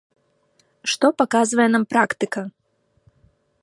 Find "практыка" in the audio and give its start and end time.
1.95-2.41